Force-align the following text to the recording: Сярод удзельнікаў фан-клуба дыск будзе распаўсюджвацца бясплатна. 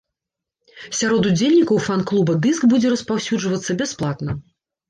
Сярод 0.99 1.27
удзельнікаў 1.33 1.77
фан-клуба 1.89 2.39
дыск 2.47 2.67
будзе 2.75 2.87
распаўсюджвацца 2.95 3.79
бясплатна. 3.83 4.31